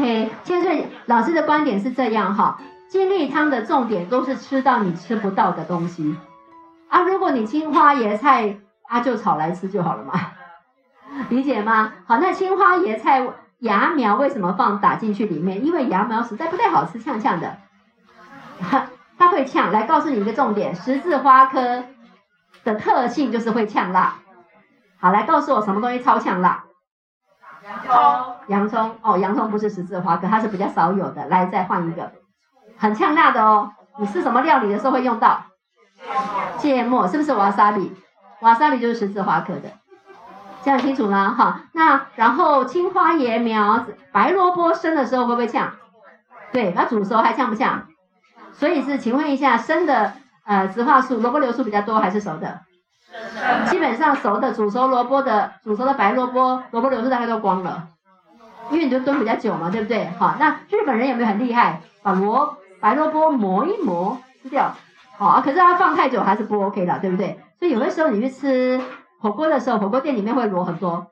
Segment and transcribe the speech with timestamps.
[0.00, 2.58] OK，千岁老师的观点是这样哈，
[2.88, 6.16] 精力汤的重点都是吃到你吃不到的东西
[6.88, 7.02] 啊。
[7.02, 8.56] 如果你青花椰菜
[8.88, 10.14] 啊，就炒来吃就好了嘛，
[11.28, 11.92] 理解吗？
[12.06, 13.28] 好，那青花椰菜
[13.58, 15.66] 芽苗为什么放打进去里面？
[15.66, 17.58] 因为芽苗实在不太好吃，呛呛的，
[19.18, 19.70] 它会呛。
[19.70, 21.84] 来告诉你一个重点，十字花科
[22.64, 24.14] 的特性就是会呛辣。
[24.98, 26.64] 好，来告诉我什么东西超呛辣？
[27.78, 28.34] 葱。
[28.48, 31.26] 洋葱哦，洋葱不是十字花科，它是比较少有的。
[31.26, 32.10] 来，再换一个，
[32.76, 33.72] 很呛辣的哦。
[33.98, 35.44] 你吃什么料理的时候会用到？
[36.58, 37.94] 芥末是不是瓦萨比？
[38.40, 39.70] 瓦萨比就是十字花科的，
[40.62, 41.34] 这样清楚吗？
[41.36, 45.72] 哈，那然后青花椰苗、白萝卜生的时候会不会呛？
[46.50, 47.86] 对，它煮熟还呛不呛？
[48.52, 52.60] 所以是，请问一下，生的呃植化素、萝卜流素比较多还是熟的？
[53.70, 57.88] 基本上熟的煮熟萝卜的煮熟的白萝卜，萝卜硫素大概都光了。
[58.70, 60.08] 因为你就炖比较久嘛，对不对？
[60.18, 61.80] 好，那日本人有没有很厉害？
[62.02, 64.72] 把萝白萝卜磨一磨吃掉，
[65.18, 67.40] 好，可是它放太久还是不 OK 的，对不对？
[67.58, 68.80] 所以有的时候你去吃
[69.20, 71.08] 火锅的时候，火锅店里面会罗很多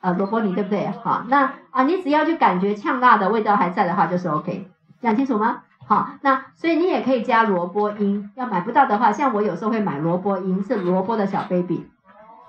[0.00, 0.88] 呃萝卜泥，对不对？
[1.02, 4.70] 好，那啊你只要去感觉呛辣的味道还在的话，就是 OK，
[5.02, 5.62] 讲清楚吗？
[5.86, 11.86] 好，那所以你也可以加萝卜缨，要买不到的话，像我有时候会买萝卜缨，是萝卜的小 baby。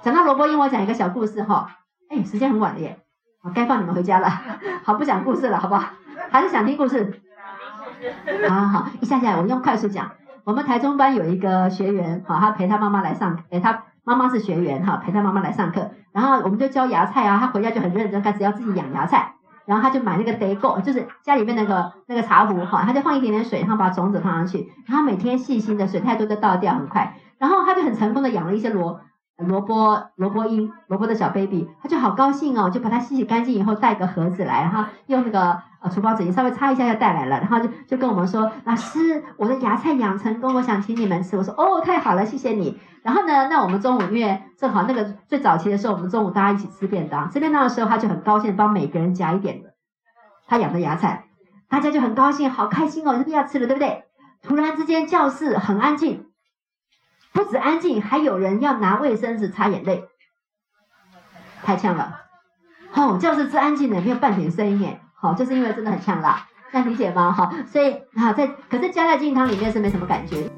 [0.02, 1.70] 讲到萝卜缨，我讲一个小故事哈。
[2.10, 3.00] 哎，时间很晚了耶。
[3.44, 4.30] 我该放你们回家了，
[4.84, 5.90] 好不讲故事了，好不好？
[6.32, 7.22] 还是想听故事？
[8.48, 10.12] 好好好，一下下我用快速讲。
[10.44, 15.92] 我们台中班有一个学员，好，他陪他妈妈来上，哎，他妈妈是学员，哈，陪他妈妈来上课。
[16.12, 19.35] 然后我们就教芽菜啊，他回家就很认真，开始要自己养芽菜。
[19.66, 27.18] 然后他就买那个 d a g o 就是家里面那个那个茶壶，哈，他就放一点点水，然后把种子放上去，然后每天细心的，水太多就倒掉，很快。
[27.38, 29.02] 然后他就很成功的养了一些萝。
[29.38, 41.38] 萝卜萝卜缨，萝卜的小 baby，他就好高兴哦，就把它洗洗干净以后带个盒子来，哈用那个呃厨房纸巾稍微擦一下就带来了，然后就就跟我们说，老师，我的芽菜养成功，我想请你们吃。
[41.38, 42.80] 我说哦，太好了，谢谢你。
[43.04, 49.76] 然后呢，那我们中午因为正好那个最早期的时候，我们中午大家一起吃便当，吃便当的时候他就很高兴帮每个人夹一点的
[50.48, 51.26] 他养的芽菜，
[51.70, 54.06] 大家就很高兴，好开心哦，是不要吃了，对不对？
[54.42, 56.26] 突然之间教室很安静。
[57.32, 60.06] 不止安静，还有人要拿卫生纸擦眼泪，
[61.64, 62.22] 太呛了。
[62.92, 65.02] 好，教室是安静的，没有半点声音耶。
[65.16, 67.32] 好，就是因为真的很呛辣，这样理解吗？
[67.32, 70.50] 好，所以好在，可是加在金汤里面是没什么感觉。